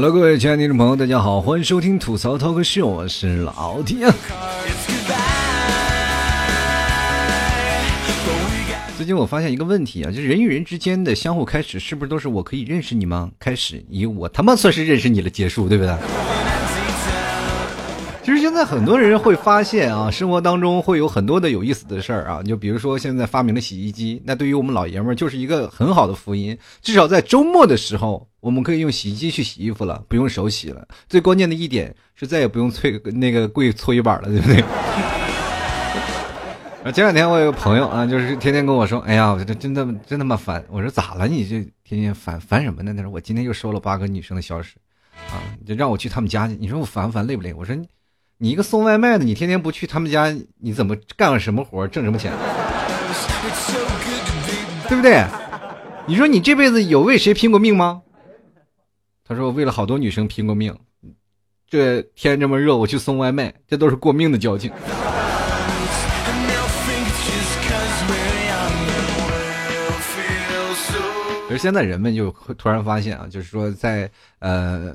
[0.00, 3.98] Hello，各位亲爱的听众朋友，大家好，欢迎收听吐槽脱口秀我是老丁。
[8.96, 13.28] 最近我发现一个问题啊，就是人与人之间的相互开始，是不是都是我可以认识你吗？
[13.40, 15.92] 开始以我他妈算是认识你了结束，对不对？
[18.48, 30.88] 现在很多人会发现啊，生活当中会有很多的有意思的事儿啊，就比如说现在发明了洗衣机，那对于我们老爷们儿就是一个很好的福音，至少在周末的时候，我们可以用洗衣机去洗衣服了，不用手洗了。
[31.10, 34.64] 最关键的一点是再也不用搓那个跪搓衣板了，对不对？
[36.90, 41.28] 前两天我有个朋友啊，就是天天跟我说：“哎呀，我这真的真他妈烦。”我说：“咋了？
[41.28, 44.70] 你这天天烦烦什么呢？”他说：“我今天又收了八个女生的消息，
[45.30, 45.36] 啊，
[45.66, 46.56] 就让我去他们家去。
[46.58, 47.76] 你说我烦不烦，累不累？”我说。
[48.40, 52.32] 你一个送外卖的，你天天不去他们家，你怎么干什么活挣什么钱？
[54.88, 55.24] 对不对？
[56.06, 58.00] 你说你这辈子有为谁拼过命吗？
[59.26, 60.72] 他说为了好多女生拼过命。
[61.68, 64.70] 这天这么热，我去送外卖，这都是过命的交情。
[71.50, 74.08] 而现在人们就会突然发现啊，就是说在
[74.38, 74.94] 呃。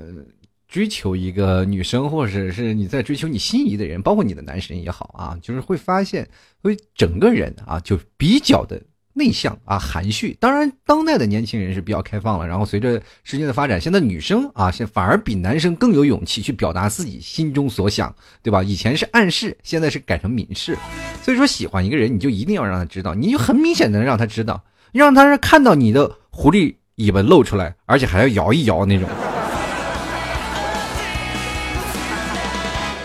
[0.74, 6.28] 追求一个女生，或者是你在追求你心仪的人，包括你的男神也好啊，就是会发现，
[6.60, 10.36] 会整个人啊就比较的内向啊，含蓄。
[10.40, 12.48] 当然，当代的年轻人是比较开放了。
[12.48, 18.60] 然后随着时间的发展，现在女生啊，现反而比男生更有勇气去表达自己心中所想，对吧？
[18.60, 20.76] 以前是暗示，现在是改成明示。
[21.22, 29.08] 所以说，喜欢一个人，你就一定要让他知道，你就很明显的让他知道，让他看到你的狐狸尾巴露出来，而且还要摇一摇那种。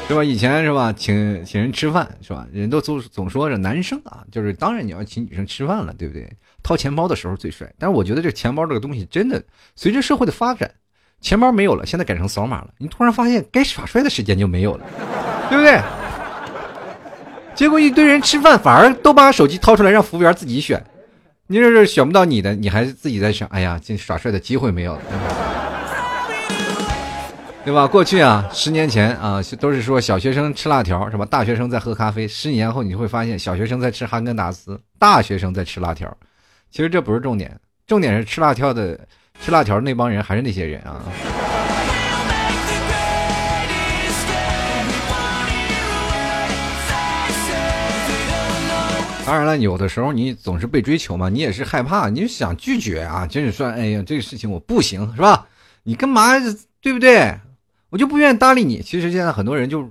[0.10, 0.24] 是吧？
[0.24, 0.92] 以前是吧？
[0.92, 2.48] 请请人吃饭是吧？
[2.52, 6.28] 人都总总说着男生啊，就是当然你要请女生吃饭了，对不对？
[6.64, 7.72] 掏钱包的时候最帅。
[7.78, 9.40] 但是我觉得这钱包这个东西真的，
[9.76, 10.70] 随着社会的发展，
[11.22, 12.70] 钱包没有了，现在改成扫码了。
[12.80, 14.86] 你突然发现该耍帅的时间就没有了，
[15.48, 15.80] 对不对？
[17.54, 20.84] 结果一堆人吃饭，反而都把手机掏出来让服务员自己选。
[21.46, 25.02] 你这是选不到你的，你还自己在想，哎呀，这耍帅的机会没有了。
[27.70, 27.86] 对吧？
[27.86, 31.24] 过去啊，十年前啊，都是说小学生吃辣条，是吧？
[31.24, 32.28] 大学生在喝咖啡。
[32.28, 36.12] 十年后你会发现，小学生在吃哈根达斯，大学生在吃辣条。
[36.72, 39.00] 其实这不是重点，重点是吃辣条的，
[39.40, 41.00] 吃辣条那帮人还是那些人啊。
[49.28, 55.46] 当然了，有的时候你总是被追求嘛，你也是害怕，你就想拒绝啊，就是说，哎呀，这个事情我不行，是吧？
[55.84, 56.32] 你干嘛，
[56.82, 57.32] 对不对？
[57.90, 58.82] 我就不愿意搭理你。
[58.82, 59.90] 其实现在很多人就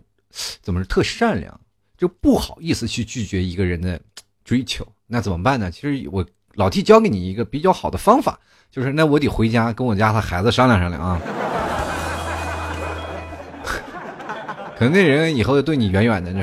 [0.62, 1.60] 怎么是特善良，
[1.96, 4.00] 就不好意思去拒绝一个人的
[4.44, 4.86] 追求。
[5.06, 5.70] 那怎么办呢？
[5.70, 8.38] 其实我老弟教给你一个比较好的方法，
[8.70, 11.20] 就是那我得回家跟我家他孩子商量商量啊。
[14.78, 16.38] 可能那人以后对你远远的，这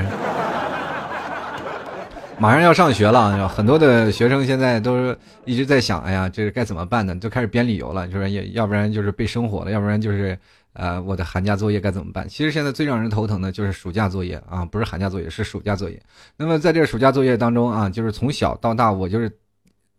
[2.37, 7.15] 马上要上学了，很多的学生现在都是一直在想，哎呀，这是该怎么办呢？
[7.15, 10.37] 就开始编理由了，就是也要不然就是被生活了，要不然就是。
[10.75, 12.27] 呃，我的寒假作业该怎么办？
[12.27, 15.97] 其实现在最让人头疼的就是暑假作业啊，不是寒假作业，是暑假作业。
[16.35, 19.31] 那么在这个暑假作业当中啊，就是从小到大，我就是，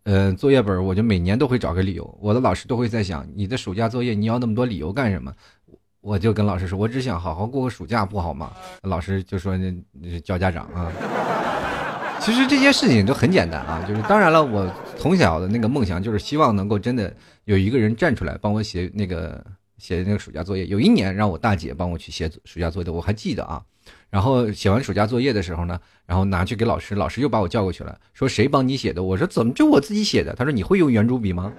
[0.05, 2.19] 呃，作业本我就每年都会找个理由。
[2.21, 5.33] 我的老师都会在想，你的暑假作业你要那么多理由干什么？
[6.03, 8.53] 我就跟老师说，我只想好好过个暑假，不好吗？
[8.83, 9.75] 老师就说那
[10.21, 10.93] 叫家长啊。
[12.21, 17.11] 其实这些事情都很简单啊，就是当然了，我从小的那个梦想就是希望能够真的
[17.45, 19.43] 有一个人站出来帮我写那个。
[19.79, 23.63] 写的那个暑假作业，有一年让我大姐帮我去写暑假作业，我还记得啊。
[24.11, 29.03] 然后写完暑假作业的时候呢，然后拿去给老师，老师又把我叫过去了，说谁帮你写的？
[29.03, 30.35] 我说怎么就我自己写的？
[30.35, 31.53] 他说你会用圆珠笔吗？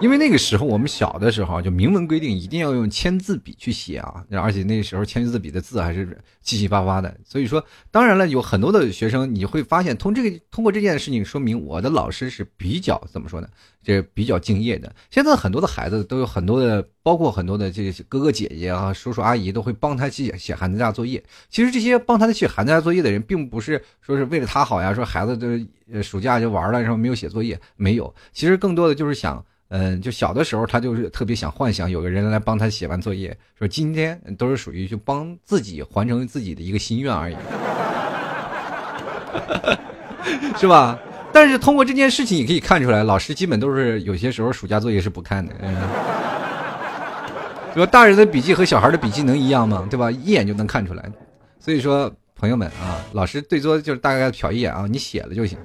[0.00, 13.48] 因为那个时候我们小的时候就明文规定一定要用签字笔去写啊，而且那时候签字笔的字还是七七八八的，所以说当然了，有很多的学生你会发现，通这个通过这件事情说明我的老师是比较怎么说呢？
[13.82, 14.90] 这比较敬业的。
[15.10, 21.22] 现在很多的孩子都有很多的，包括很多的这些哥哥姐姐啊、叔叔阿姨都会帮他去写寒假作业。
[21.50, 28.14] 其实这些帮他写寒假作业的人，并不是说是为了他好呀，说孩子的暑假就玩了，然后没有写作业，没有。
[28.32, 29.44] 其实更多的就是想。
[29.70, 37.36] 嗯，就小的时候，他就是特别想幻想有个人来帮他写完作业，说今天都是属于就帮自己完成自己的一个心愿而已，
[40.58, 40.98] 是吧？
[41.32, 45.54] 但是通过这件事情，你可以看出来，老师基本都是有些时候暑假作业是不看的。
[45.62, 45.76] 嗯
[47.72, 49.86] 说大人的笔记和小孩的笔记能一样吗？
[49.88, 50.10] 对吧？
[50.10, 51.08] 一眼就能看出来。
[51.60, 55.56] 所以说，朋友们啊，老师最多就是大概瞟一眼啊，你写了就行。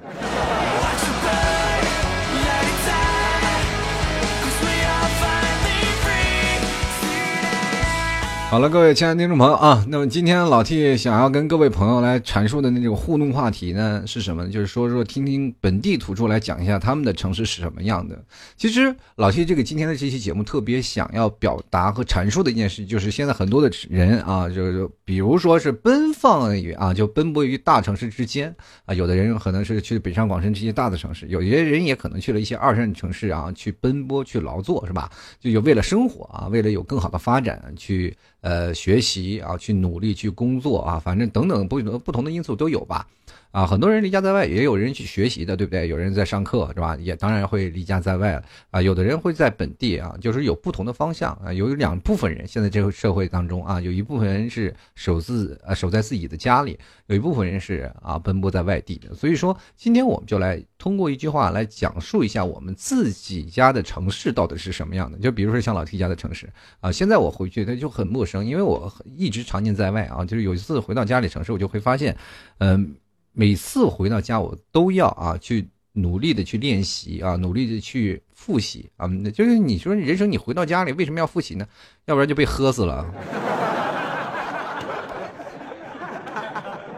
[8.48, 14.48] 好了，各位亲爱的听众朋友啊，那么今天老 T 想要跟各位朋友来阐述的那种互动话题呢是什么呢？
[14.48, 18.24] 就是说说听听本地土著来讲一下他们的城市是什么样的。
[18.56, 28.54] 其实老 T 这个今天的这期节目特别想要表达和阐述的一件事，就是现在很多的人啊，就比如说是奔放于啊，就奔波于大城市之间
[28.84, 35.10] 啊，有的人可能是去北上广深这些大的城市，有些人也可能去了一些二线城市啊，去奔波去劳作是吧？
[35.40, 38.16] 就有为了生活啊，为了有更好的发展去。
[38.46, 43.04] 呃，学习啊，去努力去工作啊，反正等等不不同的因素都有吧。
[43.50, 45.88] 啊，很多人离家在外，也有人去学习的，对不对？
[45.88, 46.94] 有人在上课，是吧？
[47.00, 48.82] 也当然会离家在外啊。
[48.82, 51.50] 有的人会在本地啊，就是有不同的方向啊。
[51.50, 59.14] 有两部分人，现在这个社会当中啊，有一部分人是守自啊守在自己的家里，有一部分人是啊奔波在外地的。
[59.14, 65.16] 所以说，今天我们就来通过一句话来讲述一下我们自己家的城市到底是什么样的。
[65.18, 66.46] 就比如说像老 T 家的城市
[66.80, 70.22] 啊，现在我回去他就很陌生，因为我一直常年在外啊。
[70.26, 72.14] 就是有一次回到家里城市，我就会发现，
[72.58, 72.94] 嗯。
[73.38, 79.06] 每次回到家，我都要啊去努力的去练习啊，努力的去复习啊。
[79.34, 81.66] 就是你说人生，你回到家里为什么要复习呢？
[82.06, 83.04] 要不然就被喝死了。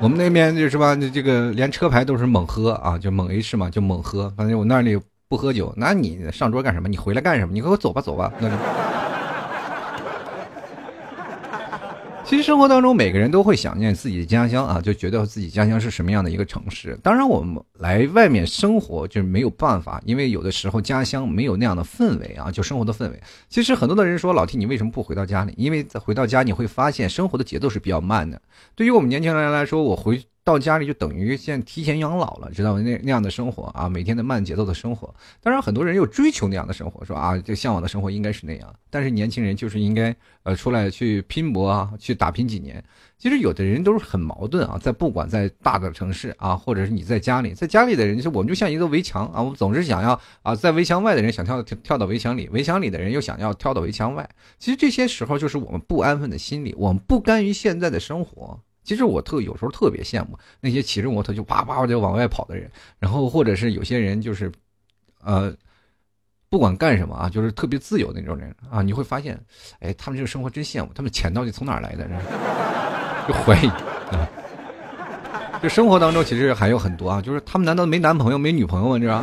[0.00, 4.32] 我们那边就是吧，这个连车牌都是猛喝啊，就猛 H 嘛，就猛喝。
[4.36, 4.96] 反正我那里
[5.26, 6.88] 不喝酒，那你上桌干什么？
[6.88, 7.52] 你回来干什么？
[7.52, 8.32] 你给我走吧，走吧。
[8.38, 8.48] 那。
[12.28, 16.94] 其实生活当中，每个人都会想念自己的家乡啊，就觉得自己家乡是什么样的一个城市。
[17.02, 23.18] 当然，我们来外面生活就是没有办法，因为有的时候家乡没有那样的氛围啊，就生活的氛围。
[23.48, 25.54] 其实很多的人说，老 T 你为什么不回到家里？
[25.56, 28.38] 因为在回到家你会发现生活的节奏是比较慢的。
[28.74, 30.22] 对于我们年轻人来说，我回。
[30.48, 32.80] 到家里就等于现提前养老了，知道吗？
[32.80, 35.14] 那那样的生活啊，每天的慢节奏的生活。
[35.42, 38.74] 当然，很多人又追求那样的生活，说啊，这向往的生活应该是那样。
[38.88, 42.82] 但是年轻人就是应该呃出来去拼搏啊，去打拼几年。
[43.18, 54.26] 其实有的人都是很矛盾啊，在不管在大的城市啊，或者是你在家里，在家里的人，就我们就像一个围墙啊，我们总是想要啊，在围墙外的人想跳跳到围墙里，围墙里的人又想要跳到围墙外。
[54.58, 58.58] 其实这些时候就是我们不安分的心理，我们不甘于现在的生活。
[58.88, 64.50] 其实我特有时候特别羡慕那些骑着摩托就叭叭就往外跑的人，然后或者是有些人就是，
[65.22, 65.52] 呃，
[66.48, 69.38] 不管干什么啊，就是特别自由的那种人啊，你会发现，
[69.80, 72.08] 哎，他们这个生活真羡慕，他们钱到底从哪来的？
[73.28, 74.26] 就怀疑啊。
[75.62, 78.98] 就生活当中其实还有很多啊，就是他们难道没男朋友没女朋友吗？
[78.98, 79.22] 这样。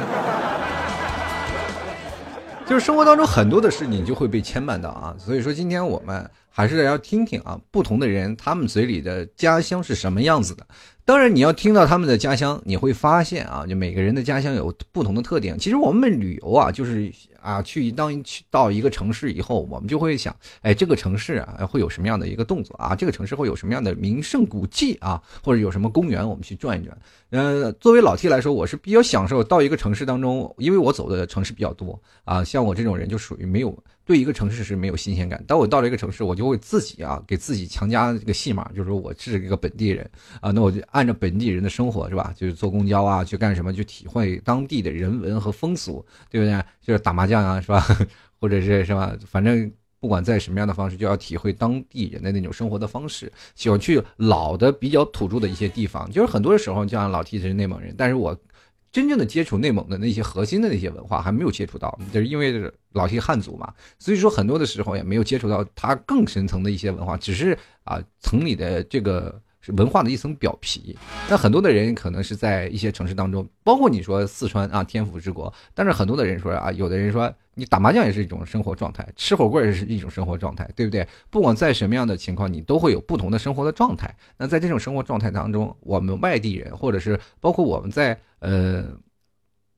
[2.68, 10.66] 就是生活当中很多的事情就会被牵绊到啊，所以说今天我们还是要听听啊，不同的人他们嘴里的家乡是什么样子的。
[11.07, 15.56] 当然，你要听到他们的家乡，你会发现啊，就每个人的家乡有不同的特点。
[15.56, 22.96] 其实我们旅游啊，就是啊，去当去到一个城市以后，我们就会想，哎，这个城市啊，会有什么样的一个动作啊？
[22.96, 25.22] 这个城市会有什么样的名胜古迹啊？
[25.44, 26.98] 或者有什么公园，我们去转一转。
[27.30, 32.44] 呃，作为老 T 来说，我是比较享受到一个城市当中，因为我走的城市比较多啊。
[32.44, 33.78] 像我这种人就属于没有。
[34.06, 35.44] 对一个城市是没有新鲜感。
[35.48, 40.08] 当我到了一个城市，我就会自己啊给自己强加这个戏码，就是说我是一个本地人
[40.39, 42.32] 啊，那我就按照本地人的生活是吧？
[42.38, 46.63] 就是坐公交啊，去干什么，去体会当地的人文和风俗，对不对？
[46.82, 47.84] 就是打麻将啊，是吧？
[48.39, 49.12] 或者是是吧？
[49.25, 53.32] 反正不管在什么样的方式，就要体会当地人的那种生活的方式。
[53.56, 58.38] 喜欢去老的比较土著的一些地方，就是很多的时候，就像老提是内蒙人，但是我。
[58.96, 69.42] 真正的接触内蒙的那些核心的那些文化还没有接触到，就是因为老些汉族嘛，所以说很多的时候也没有接触到它更深层的一些文化，只是啊从你的这个
[69.74, 70.98] 文化的一层表皮。
[71.29, 81.07] 那很多的人可能是在一些城市当中，包括你说四川啊天府之国，但是很多的人说啊，有的人说你打麻将也是一种生活状态，吃火锅也是一种生活状态，对不对？
[81.29, 84.15] 不管在什么样的情况，你都会有不同的生活的状态。
[84.38, 88.19] 那在这种生活状态当中，我们外地人或者是包括我们在。
[88.39, 88.86] 呃，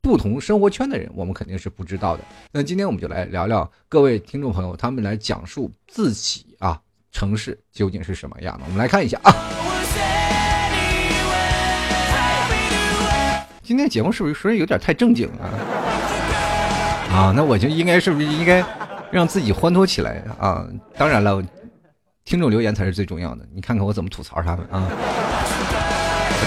[0.01, 2.24] 不同生活圈的人，我们肯定是不知道的。
[2.51, 6.82] 那今天我们就来聊聊各位听众朋友，他们来讲述自己啊
[7.13, 8.65] 城市究竟是什么样的。
[8.65, 9.32] 我们来看一下啊，
[13.68, 15.52] 今天节目是不是说有点太正经啊？
[17.12, 18.64] 啊，那我就应该是不是应该
[19.12, 20.66] 让自己欢脱起来啊？
[20.98, 21.44] 当然了，
[22.24, 23.42] 听众留言才是最重要的。
[23.54, 24.88] 你看看我怎么吐槽他们啊。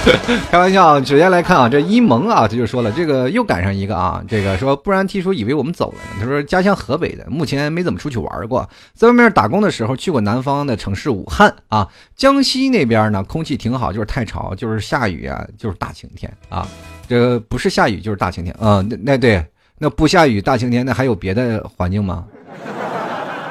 [0.50, 6.20] 开玩笑，首先来看啊，这一萌啊，他就说了，这个又赶上一个啊，这个说不然 T 叔以为我们走了呢。
[6.20, 11.86] 他说家乡河北的，目前没怎么出去玩过，在外面打工的时候去过南方的城市武汉啊，
[12.16, 16.66] 江西那边呢空气挺好，就是太潮，就是下雨啊，就是大晴天啊，
[17.10, 19.44] 这不是下雨就是大晴天啊，那那对，
[19.78, 22.24] 那不下雨大晴天，那还有别的环境吗？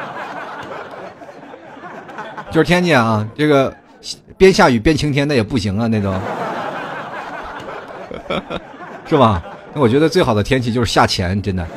[2.49, 3.75] 就是天气啊，这个
[4.37, 6.17] 边下雨边晴天那也不行啊，那种，
[9.05, 9.43] 是吧？
[9.73, 11.67] 那我觉得最好的天气就是下钱，真的。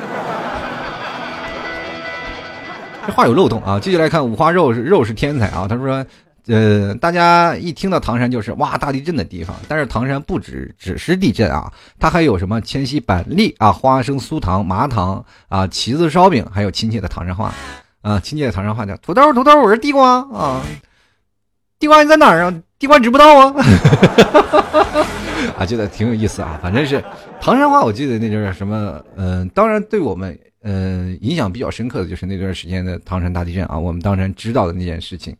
[3.05, 3.77] 这话有漏洞啊！
[3.77, 6.05] 继续来看五花肉是肉是天才啊，他说。
[6.47, 17.53] 呃，大家一听到唐山就是哇大地震的地方，但是唐山不止只是地震啊，它还有什么千禧板栗啊、花生酥糖、麻糖啊、旗子烧饼，还有亲切的唐山话
[18.01, 20.61] 啊，亲切的唐山话叫土豆土豆，我是地瓜啊，
[21.79, 22.53] 地瓜你在哪儿啊？
[22.77, 23.55] 地瓜知不道啊？
[25.57, 27.01] 啊，觉得挺有意思啊，反正是
[27.39, 35.33] 唐山话，我记得那就是什么，嗯，当然对我们嗯影响比较深刻的就是那段时间的唐山大地震啊，我们当然知道的那件事情。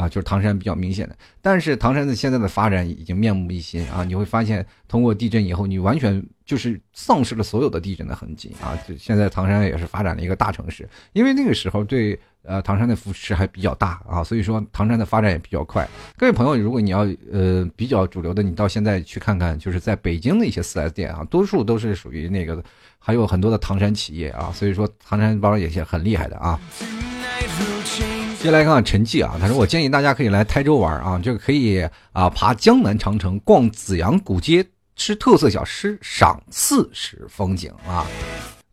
[0.00, 4.02] 啊，就是唐山比较明显的，但是唐山的现在的发展已经面目一新啊！
[4.02, 8.72] 你会发现，通过地震以后，你完全就是丧失了所有的地震的痕迹啊！
[8.88, 15.86] 就现在唐山也是发展了一个大城市，因为那个时候对呃唐山的扶持还比较大啊，所以说唐山的发展也比较快。
[16.16, 22.64] 各位朋友，如果你要呃比较主流的，你到现在去看看，就是在北京的一些四 S 店啊，多数都是属于那个，
[22.98, 26.58] 还有很多的唐山企业啊，所以说唐山帮也是很厉害的啊。
[28.40, 34.64] 接下来看看陈记啊，他说我建议大家可以来台州玩啊，就可以啊爬江南长城，逛紫阳古街，
[34.96, 38.06] 吃特色小吃，赏四时风景啊。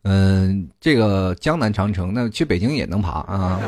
[0.04, 3.60] 嗯，这个江南长城，那去北京也能爬啊。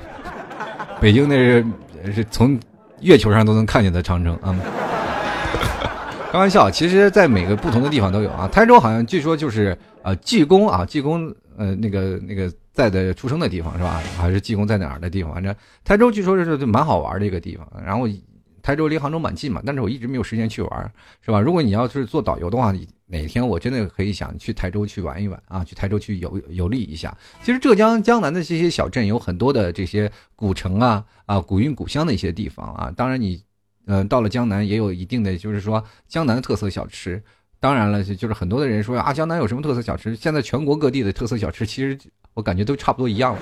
[1.00, 1.64] 北京那是
[2.14, 2.60] 是从
[3.00, 4.54] 月球上都能看见的长城啊。
[6.30, 8.46] 开玩笑，其实，在每个不同的地方都有啊。
[8.46, 12.52] 台州好像据说就是呃济公啊，济公呃那个那个。
[12.74, 14.02] 在的出生的地方是吧？
[14.18, 15.32] 还是济公在哪儿的地方？
[15.32, 15.54] 反正
[15.84, 17.66] 台州据说是蛮好玩的一个地方。
[17.82, 18.06] 然后
[18.62, 21.40] 台州离杭州蛮近嘛，但是我一直没有时间去玩，是吧？
[21.40, 22.74] 如果你要是做导游的话，
[23.06, 27.16] 哪天我真的可以想去台州去玩一玩啊，去台州去游游历一下。
[27.42, 32.90] 其实浙江江南的这些小镇有很多的这些古城啊啊古韵古香的一些地方啊。
[32.96, 33.40] 当然你
[33.86, 37.22] 嗯到了江南也有一定的就是说江南的特色小吃。
[37.60, 40.16] 当然了，就是很多的人说啊，江南有什么特色小吃？
[40.16, 41.98] 现在全国各地的特色小吃，其实
[42.34, 43.40] 我感觉都差不多一样了，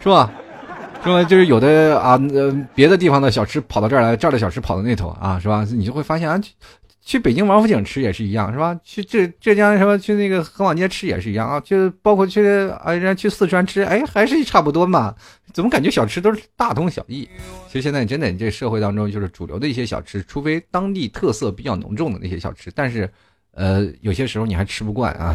[0.00, 0.30] 是吧？
[1.02, 1.24] 是吧？
[1.24, 5.64] 就是有的啊，呃，别的地方的小吃跑到这儿来，这儿的小吃跑到那头啊，是吧？
[5.70, 6.40] 你就会发现啊。
[7.00, 8.78] 去北京王府井吃也是一样，是吧？
[8.84, 15.14] 去浙浙江什么去那个河坊街吃也是一样啊，就包括去啊，人家去四川吃，哎，还是差不多嘛。
[15.54, 17.26] 怎么感觉小吃都是大同小异？
[17.66, 23.10] 其实现在真的，你这社会当中就是主流的一些小吃，除非当地特色比较浓重的那些小吃，但是，
[23.52, 25.34] 呃，有些时候你还吃不惯啊。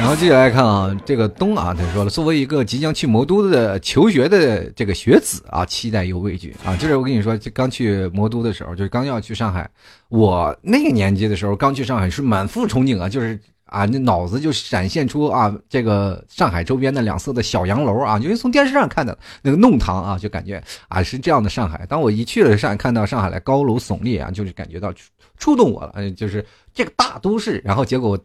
[0.00, 6.76] 然后接下来看啊，这个东啊，他说了，作为一个即将去魔都的求学的这个学子啊，期待又畏惧啊。
[6.76, 9.68] 就是我跟你说，就刚去魔都的时候，就是刚要去上海，
[10.10, 21.86] 我那个年纪的时候，刚去上海是满腹憧憬啊，就是啊，那脑子就闪现出啊，这个上海周边的两侧的小洋楼啊，因为从电视上看的那个弄堂啊，就感觉啊是这样的上海。
[21.86, 24.92] 当我一去了上海，看到上海的高楼耸立啊，就是感觉到
[25.38, 27.62] 触动我了，嗯，就是这个大都市。
[27.64, 28.18] 然后结果。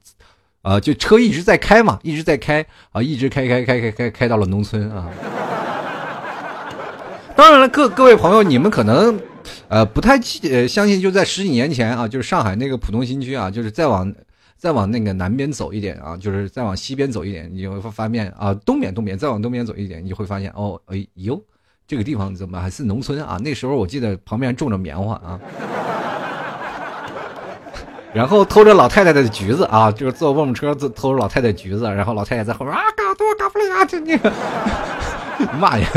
[0.62, 5.10] 啊，就车一直在开嘛，一直在开啊，一直开开开开开开到了农村啊。
[7.36, 9.18] 当然了，各各位朋友，你们可能
[9.70, 10.20] 呃不太
[10.52, 14.14] 呃相信，就在十几年前啊，就是上海那个浦东新区啊，就是再往
[14.58, 21.42] 再往那个南边走一点啊，就是再往西边走一点，你会发现啊，东边东边再往东边走一点，你会发现哦，哎呦，
[21.88, 23.40] 这个地方怎么还是农村啊？
[23.42, 25.40] 那时候我记得旁边种着棉花啊。
[28.14, 34.32] 然后偷着老太太的橘子啊，就是坐蹦蹦车偷偷着老太太橘子，然后老太太在后面啊，嘎多嘎布雷啊，就那个，
[35.60, 35.88] 妈呀，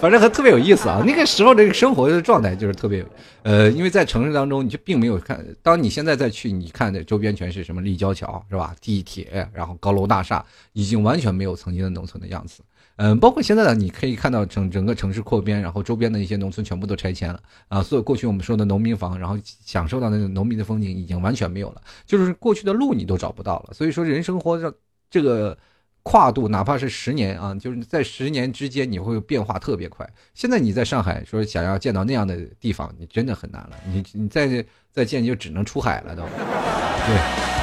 [0.00, 1.02] 反正还特别有意思啊。
[1.06, 3.04] 那个时候这个生活的状态就是特别，
[3.42, 8.74] 呃，因为在城市当中，你就并没有看，当你现在再去，你看的周边全是什么立交桥是吧？
[8.80, 12.62] 地铁，然后高楼大厦，已经完全没有曾经的农村的样子。
[13.02, 23.72] 嗯，包括现在呢，你可以看到整整个城市扩编，然后周边的一些农村全部都拆迁了啊，所有过去我们说的农民房，然后享受到那个农民的风景已经完全没有了，就是过去的路你都找不到了。
[23.72, 24.74] 所以说，人生活这
[25.08, 25.56] 这个
[26.02, 30.06] 跨度，哪怕是十年啊，就是在十年之间你会变化特别快。
[30.34, 36.22] 现在你在上海说想要见到那样的地方，你真的很难了，你你再再见就只能出海了都，
[37.08, 37.59] 对。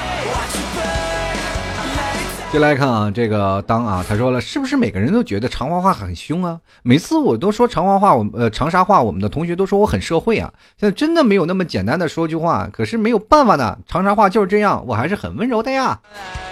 [2.49, 6.59] 接来看啊，这个当啊，他说了，是不是每个人都觉得长话话很凶啊？
[6.81, 10.51] 每次我都说长话话，我呃长沙话，我们的同学都说我很社会啊。
[10.77, 15.99] 现在真的没有那么简单的说句话，可是没有办法的，长沙话就是这样，我还是很温柔的呀。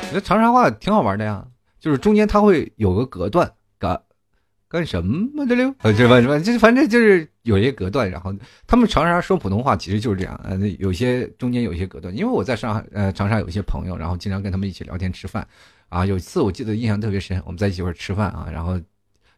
[0.02, 1.46] 我觉得长沙话挺好玩的呀，
[1.80, 3.50] 就是中间它会有个隔断，
[3.80, 4.02] 嘎
[4.68, 5.74] 干什么的溜？
[5.82, 8.12] 呃，这反正就反正就是有一些隔断。
[8.12, 8.34] 然后
[8.68, 12.14] 他们长沙说普通话其实就是这样，呃，有些中间有一些隔断。
[12.16, 15.48] 因为我在上海，呃，长沙有一些朋友，然后经常跟他们一起聊天吃饭。
[15.90, 18.80] 啊，有一次我记得印象特别深，我们在一起块吃饭啊，然后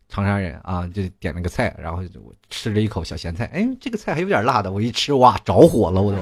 [0.09, 6.17] 长沙人啊就点了个菜，然后我吃了一口小咸菜，哎，这个菜还有点辣的，我一吃哇着火了，我都，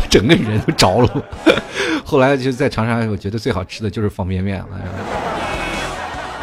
[0.10, 1.24] 整个人都着了。
[2.04, 5.55] 后来就在长沙，我觉得最好吃的就是方便面了。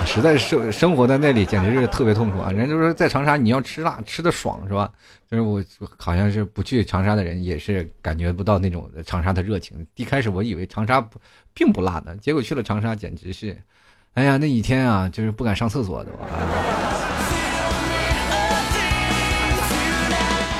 [0.05, 2.51] 实在是生活在那里，简直是特别痛苦啊！
[2.51, 4.91] 人家就说在长沙你要吃辣吃的爽是吧？
[5.29, 5.63] 就是我
[5.97, 9.85] 好像是不去长沙的人也是感觉不到那种长沙的热情。
[9.95, 11.19] 一开始我以为长沙不
[11.53, 13.57] 并不辣的，结果去了长沙简直是，
[14.13, 16.11] 哎呀那一天啊就是不敢上厕所都。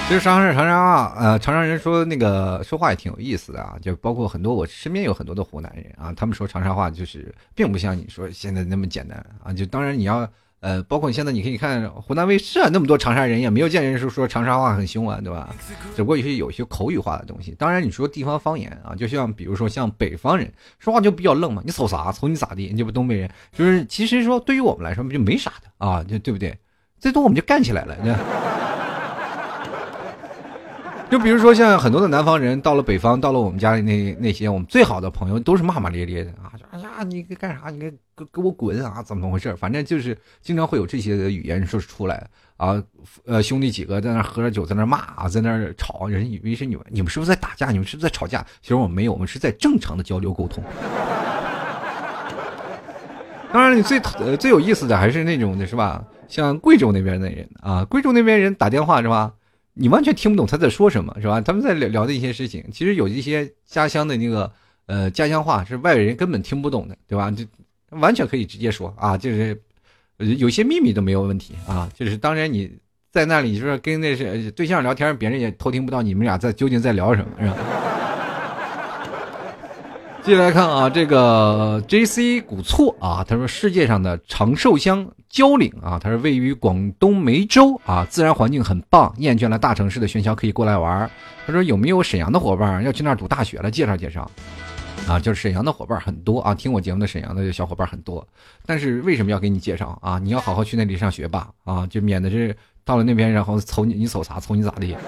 [0.06, 9.52] 其实长沙长沙啊，呃，长沙人说那个说话也挺有意思的啊，就包括很多我身边有很多的湖南人啊，他们说长沙话就是并不像你说现在那么简单啊。
[9.52, 10.28] 就当然你要
[10.60, 15.50] 呃，包括你现在你可以看湖南卫视啊，那么多长沙人也没有见人说说长沙话很凶啊，对吧？
[15.96, 17.56] 只不过有些有些口语化的东西。
[17.58, 22.72] 当然你说地方方言啊，就像比如说像北方人说话就比较愣嘛，你瞅啥瞅你咋地？
[22.76, 26.56] 你不东北人就是其实说对于我们来说就没啥的啊，就对不对？
[27.00, 27.98] 最多我们就干起来了。
[31.14, 36.50] 就比如说，像很多的南方人到了北方，到了我们家里那那些我们最好的朋友，都是骂骂咧咧的啊！
[36.58, 37.70] 就哎呀，你干啥？
[37.70, 39.04] 你给给给我滚啊！
[39.04, 39.56] 怎么怎么回事？
[39.56, 42.28] 反正就是经常会有这些语言说出来
[42.58, 42.82] 啊。
[43.28, 47.70] 呃，兄弟几个在那喝着酒，在那骂，在那吵，人以为是你们，你们是不是在打架？
[47.70, 48.44] 你们是不是在吵架？
[48.64, 50.64] 其实我们没有，我们是在正常的交流沟通。
[53.52, 56.04] 当然，你最呃最有意思的还是那种的是吧？
[56.28, 59.32] 像贵州那边的人啊，贵州那边人打电话是吧？
[59.74, 61.42] 你完全听不懂他在说什么，是吧？
[61.42, 64.52] 他们在聊聊的一些事情，其实有一些家乡的那个
[64.86, 67.32] 呃家乡话是外人根本听不懂的，对吧？
[67.32, 67.44] 就
[67.90, 69.60] 完全可以直接说啊，就是
[70.18, 71.90] 有些秘密都没有问题啊。
[71.96, 72.72] 就是当然你
[73.12, 77.58] 在那里就是跟那些对象聊天，别人也偷听不到你们俩在究竟在聊什么，是吧？
[80.24, 91.10] 继续来看啊，这个 J C 古错啊，他说世界上的长寿乡蕉岭啊，它是位于广东梅州啊，自然环境很棒，厌倦了大城市的喧嚣，可以过来玩。
[91.48, 93.72] 他说有没有沈阳的伙伴要去那儿读大学了？
[93.72, 94.30] 介绍介绍。
[95.08, 98.26] 啊，就是沈阳的伙伴很多啊，听我节目的沈阳的小伙伴很多，
[98.66, 100.20] 但是为什么要给你介绍啊？
[100.20, 105.02] 你要好好去那里上学吧啊，就免得是到了那边然后瞅你你瞅啥瞅你咋地啊。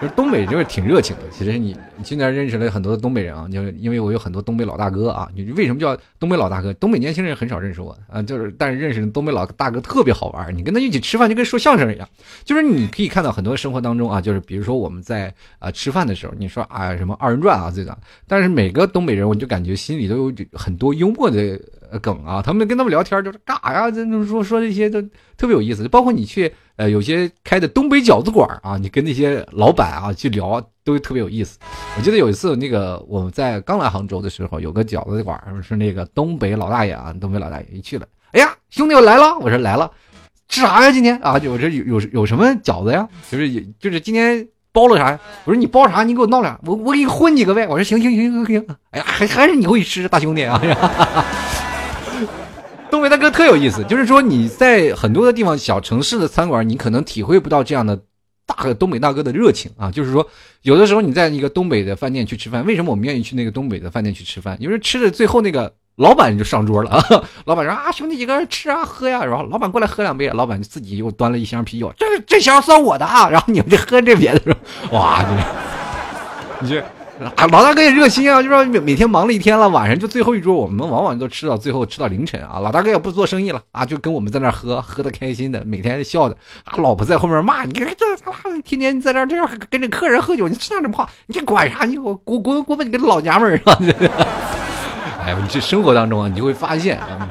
[0.00, 5.28] 就是东北就是挺热情的，其实你今年认识了很多的东北人啊，就是因为我有很多东北老大哥啊。
[5.34, 6.72] 你为什么叫东北老大哥？
[6.74, 12.08] 东北年轻人很少认识我啊，就是但是认识东北老大哥特别好玩，你跟他一起吃饭就跟说相声一样。
[12.44, 21.60] 就是你可以看到很多生活当中啊，就是比如说我们在啊吃饭的时候，你说啊什么二人转啊这个，但是每个东北人我就感觉心里都有很多幽默的。
[21.90, 23.90] 呃，梗啊，他们跟他们聊天就是干啥呀？
[23.90, 25.00] 这就是说说这些都
[25.36, 25.86] 特别有意思。
[25.88, 31.58] 包括你去呃，有些开的东北饺子馆啊，你跟那些老板啊去聊，都特别有意思。
[31.96, 39.90] 我记得有一次，那个我们在刚来杭州的时候，有个饺子馆是那个东北老大爷啊，东北老大爷一去了，哎呀，兄弟我来了，我说来了，
[40.48, 40.92] 吃啥呀？
[40.92, 43.08] 今天啊，我这有有有什么饺子呀？
[43.30, 45.18] 就是就是今天包了啥呀？
[45.44, 46.04] 我说你包啥？
[46.04, 47.66] 你给我闹俩，我我给你混几个呗。
[47.66, 48.66] 我说行行行行行。
[48.90, 50.58] 哎呀，还还是你会吃，大兄弟啊。
[50.58, 51.24] 哈哈哈
[52.90, 57.98] 东北大哥特有意思，就是说你在很多的地方小城市的餐馆，你可能体会不到这样的
[58.46, 59.90] 大东北大哥的热情啊。
[59.90, 60.26] 就是说，
[60.62, 64.56] 有的时候你在一个东北的饭店去吃饭，为什么我们愿意去那个东北的饭店去吃饭？
[64.60, 67.04] 因为吃的最后那个老板就上桌了啊，
[67.44, 74.56] 老板说啊兄弟几个吃啊喝呀，然后老板过来喝两杯，老板自己又端了一箱啤酒，这这箱算我的啊，然后你们就喝这别的，
[74.92, 75.24] 哇，
[76.60, 76.84] 你这。
[77.18, 82.60] 啊，老大哥也热心啊，就说每每天忙了一天了，晚上就最后一桌，我们往往都吃到最后吃到凌晨啊。
[82.60, 86.36] 老大哥也不做生意了啊，就跟我们在那喝，喝的开心的，每天笑的。
[86.64, 87.84] 啊，老婆在后面骂你，这
[88.62, 91.10] 天天在这这样跟着客人喝酒，你说什么话？
[91.26, 91.84] 你管啥？
[91.84, 93.76] 你我滚滚滚吧，你个老娘们儿是吧？
[95.26, 97.28] 哎，你这生活当中啊，你就会发现啊，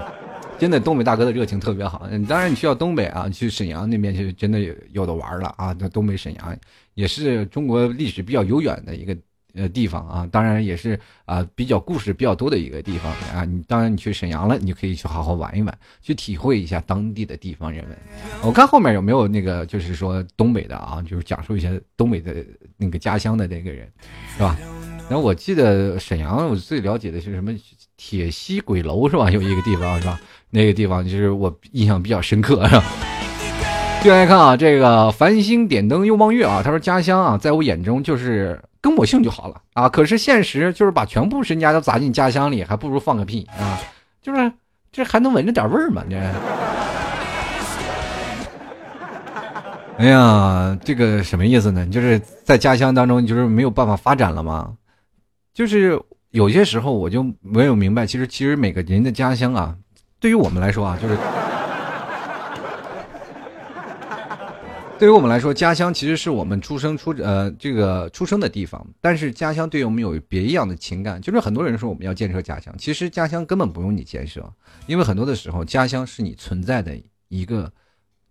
[0.60, 2.06] 真的东北大哥的热情特别好。
[2.28, 5.74] 当然，你去到东北啊，去沈阳那边去，真的有有的玩了啊。
[5.80, 6.58] 那东北沈阳
[6.94, 9.16] 也是中国历史比较悠远的一个。
[9.58, 13.44] 呃，地方啊，当然也是啊，比较故事比较多的一个地方啊。
[13.44, 17.98] 你当然你去沈阳了，你可以去好好玩一玩，去体会一下当地的地方人文。
[18.44, 22.46] 我看后面有没有那个，就是说东北的啊，就是讲述一下东北的
[22.78, 23.92] 那个家乡的那个人，
[24.36, 24.56] 是吧？
[25.10, 27.52] 然后我记得沈阳，我最了解的是什么
[27.96, 29.32] 铁西鬼楼，是吧？
[29.32, 30.20] 有一个地方，是吧？
[30.52, 32.84] 那个地方就是我印象比较深刻，是吧？
[34.04, 38.62] 接来看啊，这个繁星点灯又望月啊，他说家乡啊，在我眼中就是。
[38.82, 39.90] 跟我姓就好了啊！
[39.90, 43.80] 可是现实就是把全部身家都砸进家乡里，还不如放个屁啊！
[44.22, 44.52] 就是
[44.92, 46.04] 这还能闻着点味儿吗？
[46.10, 46.16] 这。
[49.98, 51.86] 哎呀，这个什么意思呢？
[51.88, 54.74] 就是在家乡当中，就是没有办法发展了吗？
[55.54, 59.76] 就是有些时候我就没有明白，其实其实每个人的家乡啊，
[60.20, 61.18] 对于我们来说啊，就是
[65.00, 68.86] 对于我们来说，家乡其实是我们出生出呃这个出生的地方。
[69.00, 74.52] 但是家乡对于我们有别一样的情感，就是很多人说我们要建设家乡，其实家乡根本不用你建设，
[74.88, 77.72] 因为很多的时候，家乡是你存在的一个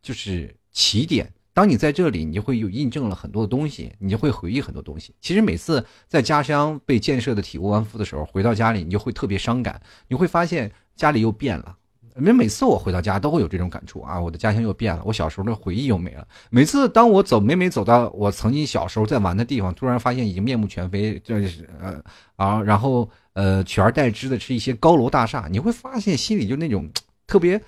[0.02, 1.32] 就是起点。
[1.54, 5.14] 当你在这里，你就会有印证了很多东西，你就会回忆很多东西。
[5.20, 9.80] 其实每次在家乡被建设的体无完肤的时候，回到家里，你就会特别伤感。
[10.08, 11.76] 你会发现家里又变了。
[12.16, 16.26] 每每次我回到家都会有这种感触啊，我的家乡又变了，我小时候的回忆又没了。
[16.50, 22.02] 每次当我走每每走到我曾经小时候在玩的地方，突然发现已经面目全非，就是呃
[22.36, 26.90] 啊，然后呃取而代之的是一些高楼大厦，你会发现心里就那种
[27.26, 27.60] 特别。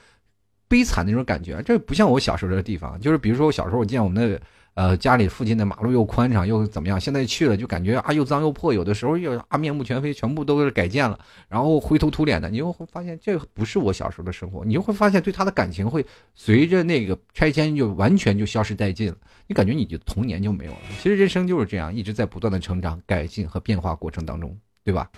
[0.71, 3.01] 悲惨的那种感觉，这不像我小时候的地方。
[3.01, 4.39] 就是比如说，我小时候我见我们的
[4.79, 12.49] 呃家里附近的马路又宽敞又怎么样，现在去了就感觉啊又脏又破，有的时候又啊面目全非，全部都是改建了，然后灰头土脸的。
[12.49, 19.17] 你又会发现这不是我小时候的生活，你就会发现对他的感情会随着那个拆迁就完全就消失殆尽了。
[19.49, 20.79] 你感觉你的童年就没有了。
[21.03, 25.11] 其实人生就是这样，一直在不断的成长、改进和变化过程当中，对吧？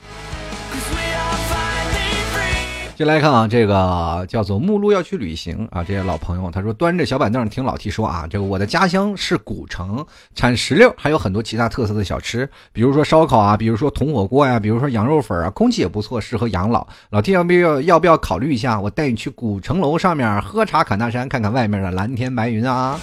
[3.01, 16.87] 先来看啊，这个叫做目录要去旅行啊，这些老朋友，他说端着小板凳听老 T 说啊，这个我的家乡是古城，产石榴，还有很多其他特色的小吃，比如说烧烤啊，比如说铜火锅呀，比如说羊肉粉啊，空气也不错，适合养老。
[17.09, 18.79] 老 T 要不要要不要考虑一下？
[18.79, 23.01] 我带你去古城楼上面喝茶侃大山，看看外面的蓝天白云啊。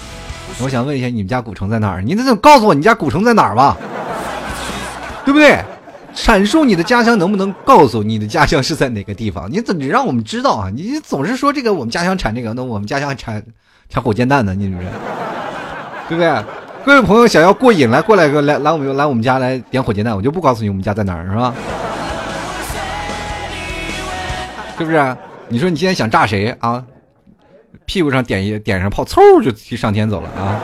[0.61, 2.03] 我想问一下，你们家古城在哪儿？
[2.03, 3.75] 你得告诉我你家古城在哪儿吧，
[5.25, 5.59] 对不对？
[6.17, 9.47] 阐述你的家乡，能不能告诉你的家乡是在哪个地方？
[9.51, 10.69] 你怎你让我们知道啊？
[10.73, 13.41] 你总是说这个我们家乡产这个，那我们家乡产
[13.87, 14.55] 产火箭弹呢？
[14.55, 14.87] 你是不是？
[16.09, 16.43] 对不对？
[16.83, 21.53] 各位朋友想要过瘾，来过来个来来我们来我们家来点火箭弹，我就不告诉你我们家在哪儿，是吧？
[24.79, 25.17] 是不是？
[25.49, 26.83] 你说你今天想炸谁啊？
[27.85, 30.59] 屁股上点一点上炮，嗖就上天走了啊！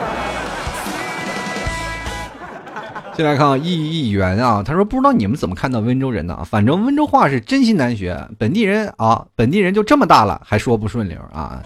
[3.16, 6.42] 进来看啊，易易元啊，他说不知道你们怎么看到温州人的啊？
[6.42, 11.62] 反正温州话是真心难学，本地人啊，本地人就这么大了还说不顺溜啊！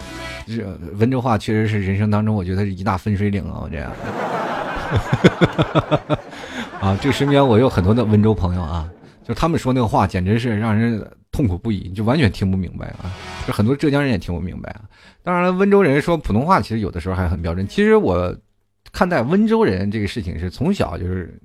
[0.47, 0.63] 这
[0.99, 3.61] 温州话确实是人生当中我觉得是一大分水岭啊！
[3.63, 3.91] 我这样，
[6.81, 8.87] 啊，这身边我有很多的温州朋友啊，
[9.27, 13.09] 就他们说那个话简直是让人痛苦不已，就完全听不明白啊！
[13.47, 14.83] 就很多浙江人也听不明白啊！
[15.23, 17.67] 当然了，温州人说普通话其实有的时候还很标准。
[17.67, 18.37] 其实我。
[18.99, 21.41] 看待温州人这个事情是从小就是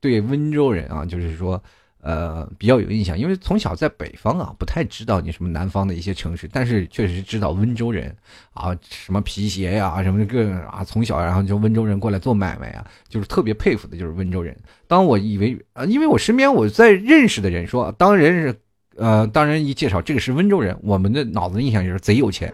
[0.00, 1.62] 对温州人啊，就是说
[2.00, 8.12] 呃比较有印象，因为从小在北方啊不太知道你什么南方的一些城市，但是确实知道温州人
[8.54, 14.56] 啊什么皮鞋呀什么个啊从小然后就温州人过来做买卖啊，就是特别佩服的就是温州人。
[14.88, 18.52] 当我以为啊，因为我身边我在认识的人说，当人是
[18.96, 22.52] 呃当人一介绍这个是温州人，我们的脑子印象就是贼有钱。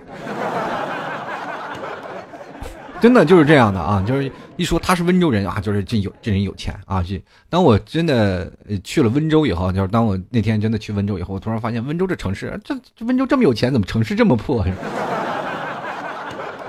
[3.02, 7.02] 真的就是这样的啊，就是一说他是温州人啊，就是这有这人有钱啊。
[7.02, 8.48] 这当我真的
[8.84, 14.64] 去了温州以后，就是当我那天真的去温州以后，我突然发现温州这城市，这温州这么有钱，怎么城市这么破？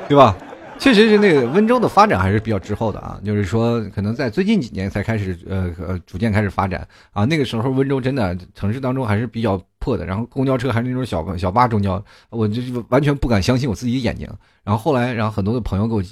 [0.10, 0.36] 对吧？
[0.84, 7.24] 确实是那个温州的发展还是比较滞后的啊，就是说可能在最近几年才开始呃呃逐渐开始发展啊。
[7.24, 14.28] 那个时候温州真的城市当中还是比较破的，然后公交车还是那种小小巴公交，我就完全不敢相信我自己的眼睛。
[14.66, 16.04] 然后后来，然后很多的朋友给我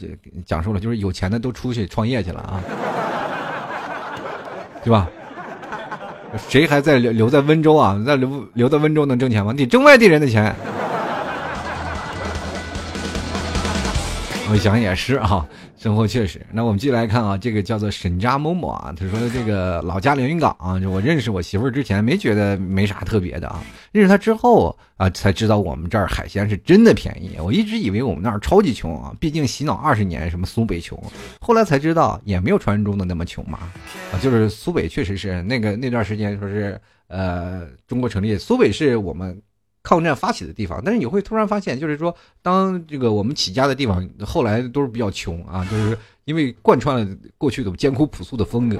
[0.45, 2.63] 讲述了，就是有钱的都出去创业去了啊，
[4.85, 5.09] 对吧？
[6.47, 8.01] 谁还在留留在温州啊？
[8.07, 9.53] 在留留在温州能挣钱吗？
[9.53, 10.55] 你挣外地人的钱。
[14.51, 16.45] 我想也是啊，生活确实。
[16.51, 27.37] 那我们继续来看啊，这个叫做沈家某某啊，他说这个老家连云港啊，就我认识我媳妇儿之前没觉得没啥特别的啊，认识她之后啊，才知道我们这儿海鲜是真的便宜。
[27.39, 31.01] 我一直以为我们那儿超级穷啊，毕竟洗脑二十年，什么苏北穷，
[31.39, 33.57] 后来才知道也没有传说中的那么穷嘛。
[34.11, 39.41] 啊，就是苏北确实是那个那段时间说是呃中国成立，苏北是我们。
[39.83, 48.77] 抗战发起的地方，但是你会突然发现，就是说，当这个我们起家的地方，后来都是比较穷啊，就是因为贯穿了过去的艰苦朴素的风格。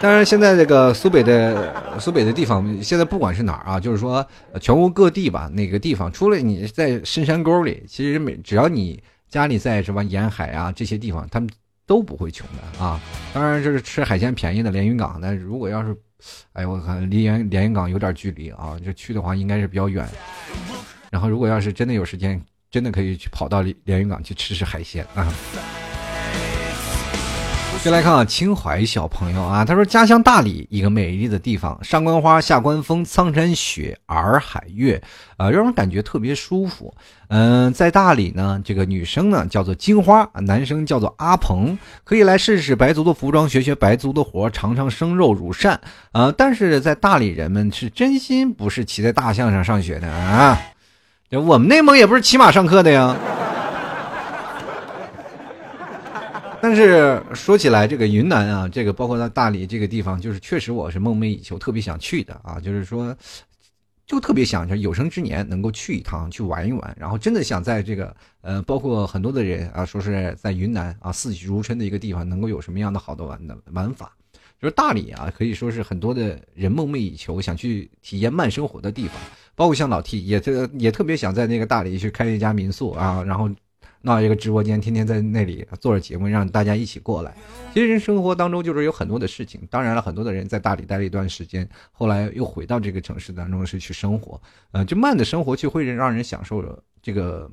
[0.00, 4.26] 当然，现在这个苏北的苏北的地方，现在不管是哪儿啊，就是说
[4.60, 11.48] 全国各地吧，哪个地方，除了你在深山沟里，其实每只要你家里在什么沿海啊这些地方，他们。
[11.86, 13.00] 都不会穷的啊。
[13.34, 15.18] 当然，这是吃海鲜便宜的连云港。
[15.20, 15.92] 那如果要是，
[16.52, 20.08] 哎我看离连连云港有点距离啊，就去的话应该是比较远。
[21.10, 25.26] 然后如果要是真的有时间，真的可以去跑到连云港去吃吃海鲜啊。
[27.82, 35.02] 先来看啊，清淮小朋友啊，他说家乡大理一个美丽的地方，上官花，下关风，苍山雪，洱海月，
[35.38, 36.94] 啊，让人感觉特别舒服。
[37.28, 45.80] 嗯，在大理呢，这个女生呢叫做金花，男生叫做阿鹏，可以来试试白族的服装，学学白族的活，尝尝生肉乳扇。
[46.12, 50.60] 啊，但是在大理人们是真心不是骑在大象上上学的啊，
[51.30, 53.16] 我们内蒙也不是骑马上课的呀。
[56.62, 62.60] 但是说起来，这个云南啊，这个包括在大理这个地方，就是确实我是梦寐以求，特别想去的啊。
[62.60, 63.16] 就是说，
[64.06, 66.96] 就特别想着有生之年能够去一趟，去玩一玩。
[66.98, 74.14] 然后真的想在这个呃，包括很多的人啊，说是在云南啊，四季如春的一个地方，能够有什么样的好的玩的玩法。
[74.60, 79.16] 就是大理啊，可以说是很多的人梦寐以求，想去体验慢生活的地方。
[79.54, 83.50] 包括像老 T 也特也特别想在那个大理去开一家民宿啊，然后。
[84.02, 87.34] 闹一个直播间，天天在那里做着节目，让大家一起过来。
[87.74, 89.60] 其实生活当中就是有很多的事情。
[89.70, 94.40] 当然了，很多的人在大理待了一段时间，后来又回到这个城市当中是去生活。
[94.72, 96.64] 呃，就慢的生活，就会让人享受
[97.02, 97.50] 这个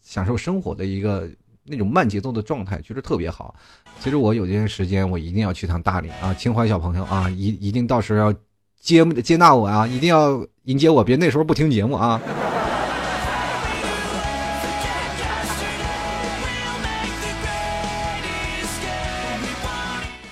[0.00, 1.28] 享受生活的一个
[1.64, 3.54] 那种慢节奏的状态，觉得特别好。
[3.98, 8.34] 其实我有这些时间，我一定要去趟大理啊，清华小朋友啊，一一定到时候要
[8.78, 12.20] 接接纳我啊，一定要迎接我，别那时候不听节目啊。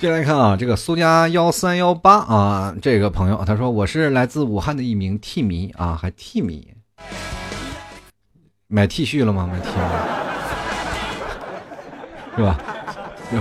[0.01, 6.73] 接来看啊，这个苏家幺三幺八啊，这个朋友他说我是来自武汉的一名 T 迷啊，还 T 迷，
[8.69, 9.51] 买 T 恤了吗？
[9.53, 9.67] 买 T
[12.37, 12.57] 是吧？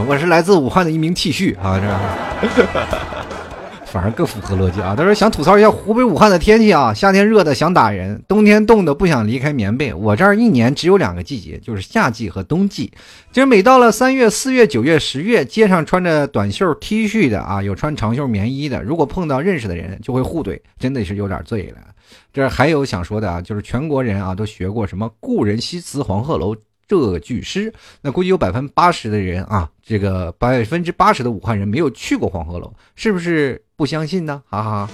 [0.08, 3.17] 我是来自武汉的一名 T 恤啊，这。
[3.98, 4.94] 反而更符合逻辑啊！
[4.96, 9.92] 他说想吐槽一下湖北武汉的天气啊，夏天热的想打人，冬天冻的不想离开棉被。
[9.92, 12.92] 我这儿一年只有两个季节，就是夏季和冬季。
[13.32, 21.78] 就是每到了三月、四月、九月、十月，街上穿着短袖 T 恤的啊，有穿长袖棉衣的，如果碰到认识的人，就会互怼，真的是有点醉了。
[22.32, 26.56] 这还有想说的啊，就是全国人啊都学过什么“故人西辞黄鹤楼”。
[26.88, 34.42] 这句诗，那估计有百分之八十的人啊，这个百分之八十的武汉人没有去过黄鹤楼，是不是不相信呢？
[34.50, 34.90] 哈哈，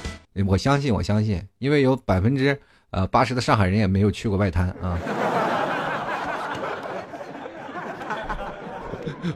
[0.48, 4.98] 我相信，我相信，因为有百分之呃八十的上海人也没有去过外滩啊。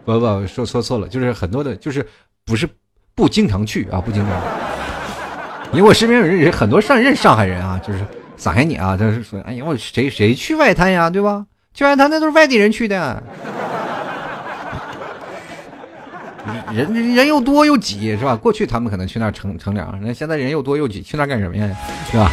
[0.04, 2.06] 不不，说说错了，就是很多的，就是
[2.44, 2.68] 不是
[3.14, 4.42] 不经常去啊，不经常。
[5.74, 8.00] 因为我身边有人很多上任上海人啊，就是
[8.36, 11.46] 撒开你啊，他是说，哎呀，我谁谁去外滩呀，对吧？
[11.78, 13.22] 去外滩那都是外地人去的，
[16.74, 18.36] 人人又多又挤，是吧？
[18.36, 21.70] 过去他们可能去那儿乘乘凉，那现在人又多又挤，去那儿干什么呀？
[22.10, 22.32] 是吧？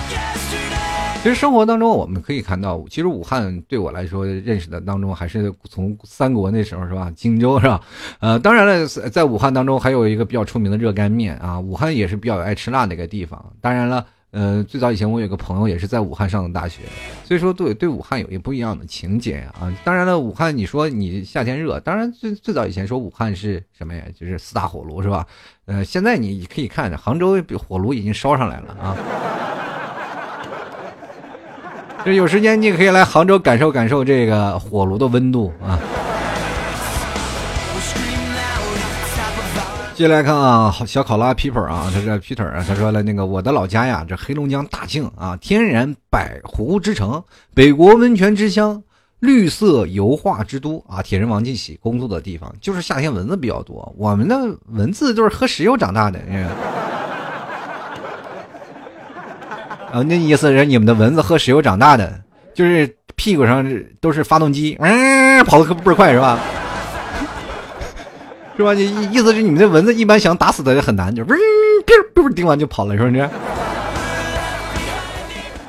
[1.22, 7.12] 其实生活当中我们可以看到，其实武汉对我来说认识的当中，还是从三国那时候是吧？
[7.14, 7.78] 荆州是吧？
[8.20, 13.52] 呃，当然了，在武汉当中还有一个比较出名的热干面啊，武汉也是比较爱吃辣的一个地方。
[13.60, 14.06] 当然了。
[14.34, 16.80] 呃，最早以前我有个朋友也是在武汉上的大学，
[17.24, 19.72] 所以说对对武汉有一不一样的情节啊。
[19.84, 24.02] 当然了，武汉你说你夏天热，当然最最早以前说武汉是什么呀？
[24.18, 25.24] 就是四大火炉是吧？
[25.66, 28.96] 呃，现在你可以看杭州火炉已经烧上来了啊。
[32.04, 35.78] 就有时间你也可以来杭州感受感受这个火炉的温度啊。
[39.94, 47.22] 接下来看啊，小考拉 Peter 啊，他是 Peter 啊，他说了那个我的老家呀，这黑龙江大庆啊，天然百湖之城，
[47.54, 48.82] 北国温泉之乡，
[49.20, 56.18] 绿色油画之都啊，铁人王进喜工作的地方，就是夏天蚊子比较多，我们的蚊子都是喝石油长大的，
[59.92, 62.20] 啊，那意思是你们的蚊子喝石油长大的，
[62.52, 63.64] 就是屁股上
[64.00, 66.36] 都是发动机，嗯，跑的可倍儿快是吧？
[68.56, 68.72] 是吧？
[68.72, 71.36] 你意思是你们这蚊子一般想打死它也很难，就嗡
[71.84, 73.28] 哔哔叮完就跑了，是不是？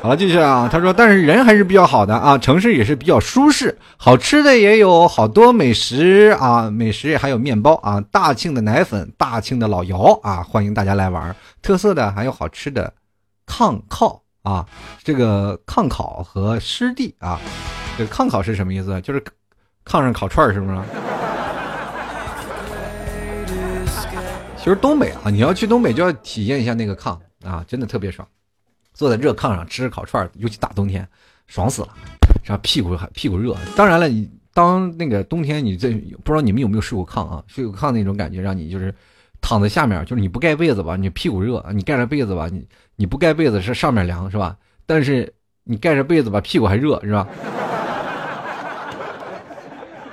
[0.02, 0.70] 好了，继续啊。
[0.72, 11.36] 他说，但是人还是比较好的啊，城市也是比较舒适，好吃的也有好多美食啊，美食还有面包啊，大庆的奶粉，大庆的老窑啊，欢迎大家来玩。
[11.64, 12.94] 特色的还有好吃的
[13.48, 14.64] 炕烤啊，
[15.04, 17.40] 这个炕烤和湿地啊，
[17.98, 19.02] 这个炕烤是什么意思？
[19.02, 19.20] 就是
[19.88, 20.78] 炕上烤串是不是？
[24.66, 28.28] 其实东北啊，你要去东北就要体验一下那个炕啊，真的特别爽，
[28.96, 31.08] 坐在热炕上吃烤串，尤其大冬天，
[31.46, 31.90] 爽死了，
[32.44, 33.56] 然后屁股还屁股热。
[33.76, 35.92] 当然了，你当那个冬天你在
[36.24, 37.44] 不知道你们有没有睡过炕啊？
[37.46, 38.92] 睡过炕那种感觉，让你就是
[39.40, 44.58] 躺在下面，就是你不盖被子吧，你屁股热；你盖着被子吧，你你不盖被子是上面凉，是吧？
[44.88, 45.32] 但是
[45.64, 47.28] 你盖着被子吧，屁股还热，是吧？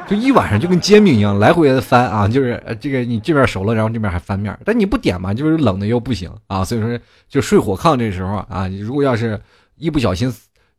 [0.09, 9.41] 就一晚上就跟煎饼一样来回的翻啊，就是这个你这边熟了，然后这边还翻面，但你不点嘛，就是冷的又不行啊，所以说就睡火炕这时候啊，如果要是
[9.77, 10.31] 一不小心，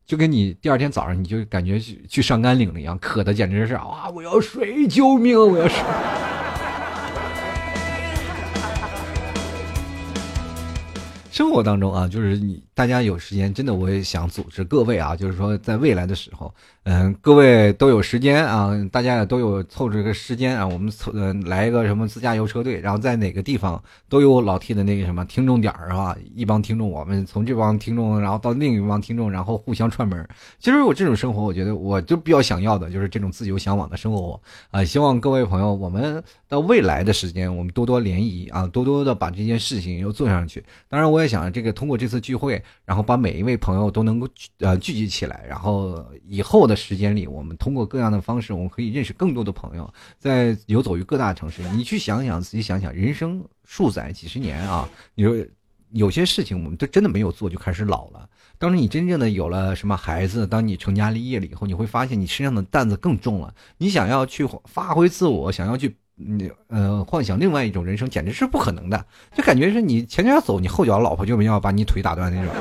[0.06, 5.82] 就跟你第二天早上你就感觉去去上甘岭了一样，渴的简直是啊，我要水，救命，我要水。
[11.32, 16.52] 生活当中啊，就是你大家有时间，真的我也想组织各位啊，就是说在未来的时候。
[16.86, 26.14] 嗯，各位都有时间啊，大家也都有凑这个时间啊，我们凑呃来一个什么自驾游车队，然后在哪个地方都有老 T 的那个什么听众点儿是吧？
[26.34, 30.28] 一帮听众，我们从这帮听众，然后到另一帮听众，然后互相串门。
[30.58, 34.38] 其实我这种生活，我觉得我就比较想要的就是这种自由向往的生活
[34.70, 34.84] 啊。
[34.84, 40.62] 希望各位朋友，我们到未来的时间，我们多多联谊啊，多多的把这件事情又做上去。
[40.90, 46.74] 当然，我也想这个通过这次聚会，然后把每一位朋友都能够呃聚集起来，然后以后的。
[46.84, 51.62] 时间里，我们通过各样的方式，我们可以认识更多的朋友，在游走于各大城市。
[51.70, 55.34] 你去想想，仔细想想，人生数载几十年啊，你说
[55.92, 58.28] 有些事情我们都真的没有做，就开始老了。
[58.58, 63.54] 当你真正的有了什么孩子，当你成家立业了以后，你会发现你身上的担子更重了。
[63.78, 69.04] 你想要去发挥自我，想要去你呃幻想另外一种人生，简直是不可能的。
[69.34, 72.54] 就感觉是你前脚走，你后脚老婆就要把你腿打断那种。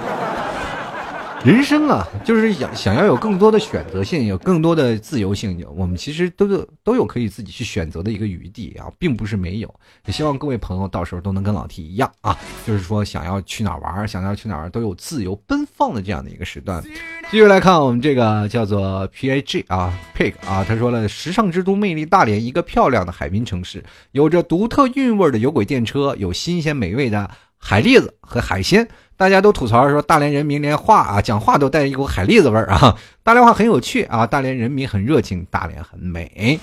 [1.43, 5.61] 人生啊，就是想想要有更多的选择性，有更多的自由性。
[5.75, 9.75] 我们其实都有都有可以自己去选择的一个余地啊，并不是没有。
[10.05, 16.81] 也希望各位朋友到时候都能跟老 T 一样啊， 就是说想要去哪儿玩，想要去哪儿都有自由奔放的这样的一个时段。
[17.29, 28.87] 继续来看我们这个叫做 P A G 啊，Pig 啊，他说了，时尚之都魅力大连，一个漂亮的海滨城市，有着独特韵味的有轨电车，有新鲜美味的海蛎子和海鲜。
[29.15, 36.59] 大家都吐槽说大连人民连话啊讲话都带一股海蛎子味儿啊， 大连话很有趣啊，大连人民很热情，大连很美。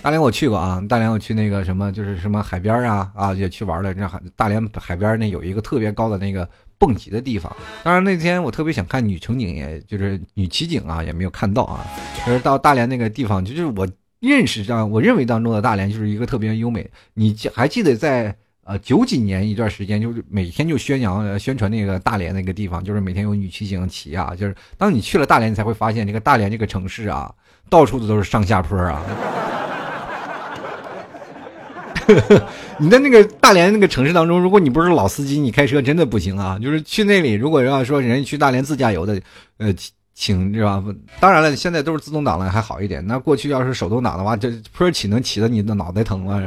[0.00, 7.54] 大连我去过啊，大连我去那个什么就是什么海边啊啊也去玩了，那海大连海边那有一个特别高的那个蹦极的地方。
[7.82, 11.84] 当然那天我特别想看女乘警，也就是女骑警啊，也没有看到啊。
[12.24, 13.88] 就是到大连那个地方，就是我
[14.20, 16.88] 认识上我认为当中的大连就是一个特别优美。
[17.14, 18.36] 你还记得在？
[18.68, 24.34] 呃，九几年一段时间，就是每天就宣扬、宣传那个大连那个地方，就是每天有女骑行骑啊。
[24.38, 27.32] 就是当你去了大连，你才会发现这个大连这个城市啊，
[27.70, 29.02] 到处的都是上下坡啊。
[32.76, 36.58] 你在那个大连那个城市当中，如果你不是老司机，你开车真的不行啊。
[36.58, 39.18] 就是去那里，如果要说人去大连自驾游的，
[39.56, 39.72] 呃，
[40.12, 40.84] 请是吧？
[41.18, 43.02] 当然了，现在都是自动挡了，还好一点。
[43.06, 46.42] 那过去要是手动挡的话，这坡起能起的你的脑袋疼啊。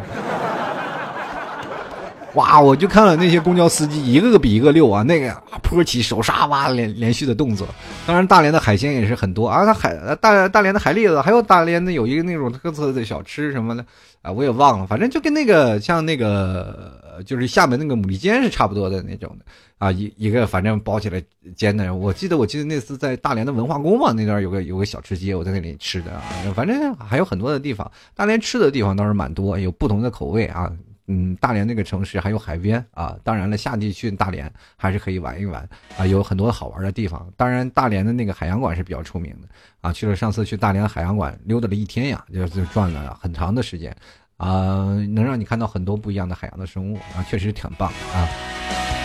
[2.35, 2.59] 哇！
[2.61, 5.03] 我就看了那些公交司机，一个个比一个溜啊！
[5.03, 7.67] 那个坡起手刹哇连连续的动作。
[8.05, 9.65] 当然，大连的海鲜也是很多啊。
[9.65, 13.85] 它海大大连的海蛎子，还有大连的有一个那种特色的小吃什么的
[14.21, 14.87] 啊，我也忘了。
[14.87, 19.45] 反正就跟那个像那个就是厦门那个牡蛎煎是差不多的那种的
[19.77, 19.91] 啊。
[19.91, 21.21] 一一个反正包起来
[21.55, 21.93] 煎的。
[21.93, 26.21] 我记得我记得那次在大连的文化宫嘛，那段有个有个小吃街，我在那里吃的啊。
[26.55, 30.71] 反正还有很多的地方，大连吃的地方倒是蛮多，有不同的口味啊。
[31.13, 37.27] 嗯，大连那个城市还有海边啊，当然了，夏季去大连还是可以玩一玩啊，有很多好玩的地方。
[37.35, 39.47] 当然，大连的那个海洋馆是比较出名的
[39.81, 43.93] 啊，去了上次去大连海洋馆溜达了一天呀，就就转了很长的时间
[44.37, 48.29] 啊，能让你看到很多不一样的海洋的生物啊，确实挺棒啊。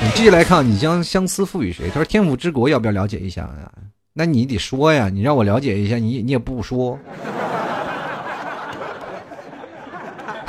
[0.00, 1.88] 你继续来看，你将相思赋予谁？
[1.88, 3.72] 他说天府之国要不要了解一下呀？
[4.12, 6.96] 那你得说呀，你让我了解一下，你你也不说。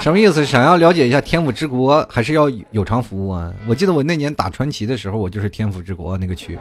[0.07, 0.45] 什么意思？
[0.45, 3.53] 想要了解一下天府之国，还是要有偿服务啊？
[3.67, 6.57] 我记得我那年打传奇的时候，我就是天府之国那个区，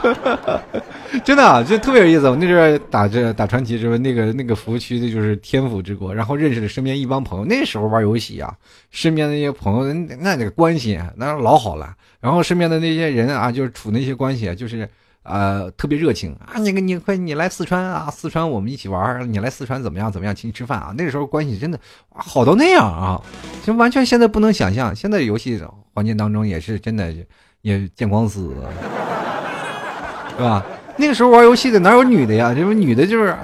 [1.22, 2.26] 真的就特别有意思。
[2.30, 7.44] 我那阵打这打传奇时候，那个那个服务区的就是天府之国，然后认识了身边一帮朋友。
[7.44, 8.50] 那时候玩游戏啊，
[8.90, 14.88] 身边那些朋友那那个关系那老好了，然后身边的那些人啊，就是处那些关系，就是。
[15.30, 16.58] 呃，特别热情啊！
[16.58, 20.10] 你个你快你来四川啊，四川我们一起玩你来四川怎么样？
[20.10, 20.34] 怎么样？
[20.34, 20.94] 请你吃饭啊！
[20.98, 21.78] 那个时候关系真的
[22.10, 23.22] 好到那样啊，
[23.64, 24.94] 就完全现在不能想象。
[24.94, 25.62] 现在游戏
[25.94, 27.14] 环境当中也是真的
[27.62, 28.52] 也见光死，
[30.36, 30.64] 是吧？
[30.96, 32.52] 那个时候玩游戏的哪有女的呀？
[32.54, 33.36] 这不女的就是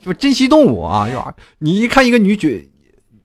[0.00, 1.34] 就珍稀动物啊，是吧？
[1.58, 2.48] 你一看一个女角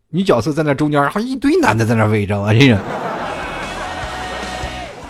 [0.09, 2.79] 女角色在那中间，还一堆男的在那围着啊，这人。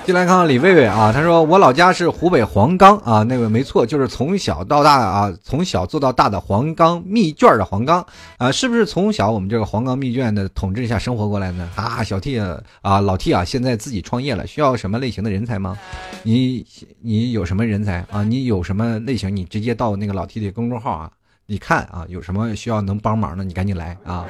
[0.09, 8.03] 进来看看李卫卫啊，他说我老家是湖北黄冈啊，那个没错，就是从小到大啊，从小做到大的黄冈密卷的黄冈
[8.39, 11.69] 啊，是不是从小我们这个黄冈密卷的统治下生活过来呢？
[11.77, 12.39] 啊，小 T
[12.81, 15.77] 啊，老 T 啊，现在自己创业了，需要什么类型的人才吗？
[16.23, 16.65] 你
[17.03, 18.23] 你有什么人才啊？
[18.23, 19.35] 你有什么类型？
[19.35, 21.11] 你直接到那个老 T 的公众号啊，
[21.45, 24.25] 你看啊，有什么需要能帮忙的，你赶紧来啊。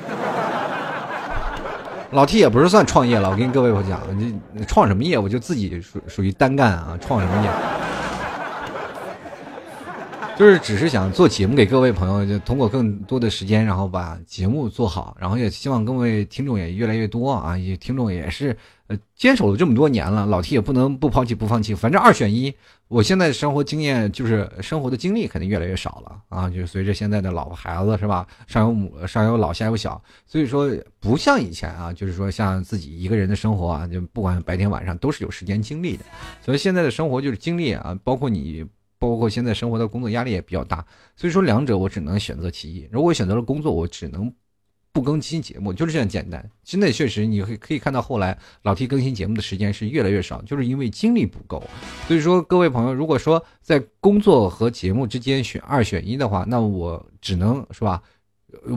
[2.11, 7.49] 老 T 也不是算创业了，我跟各位我讲，你创什么业，我就自己属属于单干啊，创什么业，
[10.35, 18.57] 就是只是想做节目给各位朋友，就通过更多的时间，然后把节目做好，然后也希望各位听众也越来越多啊，也听众也是。
[18.87, 22.51] 呃，坚守了这么多年了，老 T 也不能不抛弃不放弃，反正二选一。
[22.89, 36.03] 我现在生活经验就是生活的经历肯定越来越少了啊，就是随着现在的老婆孩子是吧，上有母上有老下有小，所以说不像以前啊，就是说像自己一个人的生活啊，就不管白天晚上都是有时间精力的。
[36.41, 38.65] 所以现在的生活就是精力啊，包括你，
[38.97, 40.83] 包括现在生活的工作压力也比较大，
[41.15, 42.89] 所以说两者我只能选择其一。
[42.91, 44.33] 如果选择了工作，我只能。
[44.91, 51.63] 不更新节目就是这样简单，现在确实你会可以看到后来老 T 更新节目的时间是越来越少，就是因为精力不够。
[52.07, 58.01] 所以说各位朋友，如果说在工作和节目之间选二选一的话，那我只能是吧，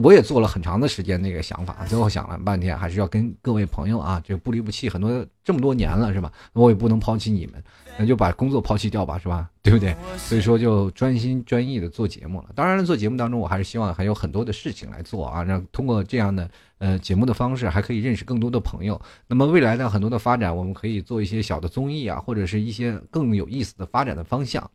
[0.01, 6.31] 我也做了很长的时间那个想法，最后想了半天，还是要跟各位朋友啊，就不离不弃，很多这么多年了是吧？
[6.53, 7.63] 我也不能抛弃你们。
[7.95, 9.47] 那就把工作抛弃掉吧，是吧？
[9.61, 9.95] 对不对？
[10.17, 12.49] 所以说就专心专意的做节目了。
[12.55, 16.49] 当然了，做节目当中，我还是希望还有很多的事情来做啊，让通过这样的
[16.83, 18.99] 呃节目的方式，还可以认识更多的朋友。
[19.25, 24.69] 那么未来的很多的发展，我们可以做一些小的综艺啊，或者是一些更有意思的发展的方向。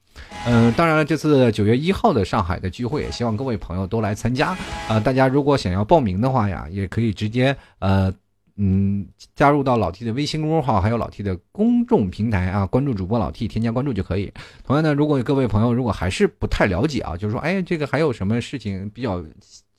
[0.47, 4.57] 嗯，当然了，这次九月一号的上海的聚会，也希望各位朋友都来参加
[4.89, 4.99] 啊。
[4.99, 8.11] 大家如果想要报名的话呀，也可以直接呃。
[8.61, 9.07] 嗯，
[9.37, 14.33] 加入到老 T 的微信公众号，还有老 T 的公众平台啊，关注主播老 T，添加关注就可以。
[14.65, 19.25] 同样呢，如果各位朋友如果还是不太了解啊，就是说，哎，这个还有什么事情比较？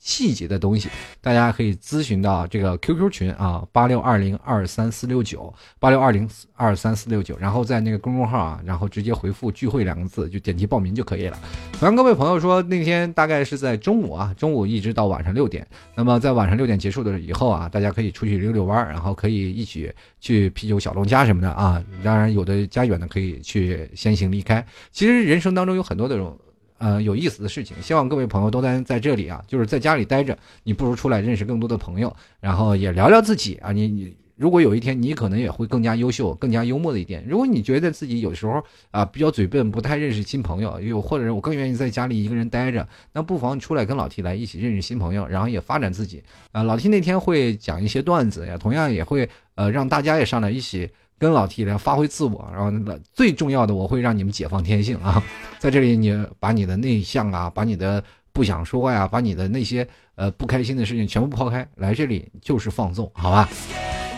[0.00, 0.88] 细节的东西，
[1.20, 11.38] 大家可以咨询到这个 QQ 群啊，八六二零二三四六九，八六二零二三四六九，然后在那个公众号啊，然后直接回复“聚会”两个字，就点击报名就可以了。
[11.78, 21.82] 同样，各位朋友说那天大概是在中午啊，中午一直到晚上六点，那么在晚上六点结束的以后啊，大家可以出去溜溜弯然后可以一起去啤酒小龙虾什么的啊。
[22.02, 24.66] 当然，有的家远的可以去先行离开。
[24.90, 26.38] 其实人生当中有很多这种。
[26.80, 32.10] 呃，有意思的事情，希望各位朋友都在在这里啊，就是在家里待着，你不如出来认识更多的朋友，
[32.40, 33.70] 然后也聊聊自己啊。
[33.70, 37.22] 你你，如果有一天你可能也会更加优秀、更加幽默的一点。
[37.28, 46.22] 如果你觉得自己有时候啊比较嘴笨，不太认识新朋友，又或者我更愿意在家里一个人待着，那不妨出来跟老 T 来一起认识新朋友，然后也发展自己。
[46.50, 50.88] 啊，老 T 那天会讲一些段子呀，同样也会呃让大家也上来一起。
[51.20, 55.22] 跟老 T 来发挥自我，然后最重要的，我会让你们解放天性啊！
[55.60, 58.02] 在这里，你把你的内向啊，把你的
[58.32, 63.46] 不想说呀，把你的那些呃不开心的事情全部抛开，来这里就是放纵，好吧？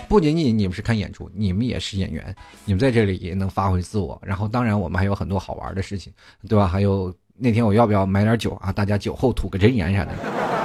[0.09, 2.33] 不仅仅你们是看演出，你们也是演员，
[2.65, 4.17] 你们在这里也能发挥自我。
[4.25, 6.13] 然后，当然我们还有很多好玩的事情，
[6.49, 6.69] 对吧？
[6.69, 8.71] 还有那天我要不要买点酒啊？
[8.71, 10.62] 大家酒后吐个真言啥的。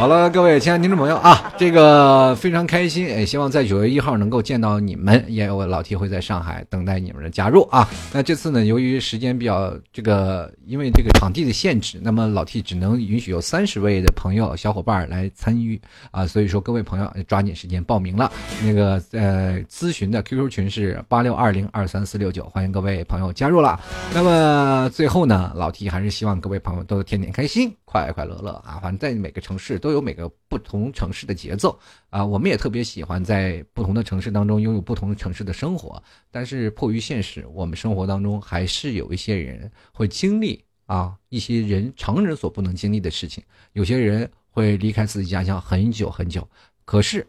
[0.00, 7.86] 好了，各位亲爱的听众朋友啊，这个非常开心，也希望在九月一号能够见到你们，也有老 T 会在上海等待你们的加入啊。
[8.10, 15.78] 那这次呢，由于时间比较这个，因为这个场地的限制，那么老 T 只能允许有三十位的朋友小伙伴来参与
[16.12, 18.32] 啊，所以说各位朋友抓紧时间报名了。
[18.64, 23.78] 那个呃，咨询的 QQ 群是八六二零二三四六九，欢迎各位朋友加入了。
[24.14, 29.90] 那么最后呢，老 T 还是希望各位朋友都天天开心，快快乐乐啊，反正在每个城市都。
[29.90, 31.76] 有每个不同城市的节奏
[32.08, 36.00] 啊，我们也特别喜欢在不同的城市当中拥有不同的城市的生活。
[36.30, 43.42] 但是迫于现实，我们生活当中还是有一些人会经历啊一些人常人所不能经历的事情。
[43.72, 46.48] 有些人会离开自己家乡很久很久，
[46.84, 47.26] 可是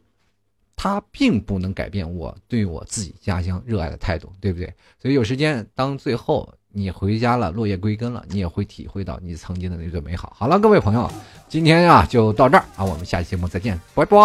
[0.76, 4.72] 他并不能改变我对我自己家乡热爱的态度，对不对？
[5.00, 6.54] 所以有时间当最后。
[6.74, 10.32] 你回家了，落叶归根了，你也会体会到你曾经的那段美好。
[10.38, 11.12] 好了，各位朋友，
[11.50, 14.18] 今天啊就到这儿啊，我们下期节目再见，拜拜。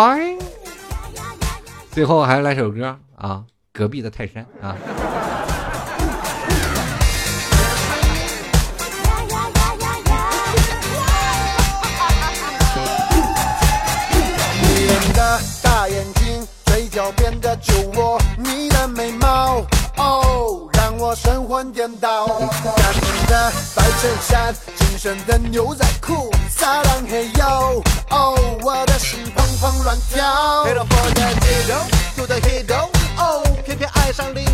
[1.90, 3.42] 最后还是来首歌啊，
[3.72, 4.76] 隔壁的泰山啊。
[14.62, 19.66] 你的大眼睛，嘴角边的酒窝，你的眉毛。
[19.96, 20.68] 哦，
[20.98, 22.26] 我神魂颠倒。
[22.26, 27.82] 干净的白衬衫，紧身的牛仔裤，撒浪嘿哟。
[28.10, 30.64] 哦，我的心砰砰乱跳。
[30.64, 32.88] Hero for the hero，to the hero。
[33.18, 34.45] 哦，偏偏爱上你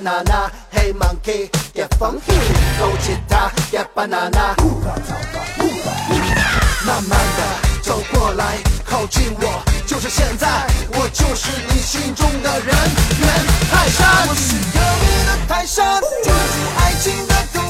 [0.00, 2.38] banana，黑 monkey get funky，
[2.78, 3.16] 勾起
[3.70, 4.54] get banana。
[6.86, 10.48] 慢慢的走过来，靠近我，就是现在，
[10.92, 12.74] 我就是你心中的人
[13.20, 13.28] 猿
[13.70, 14.26] 泰山。
[14.28, 17.69] 我是隔壁的泰山，专属爱情的。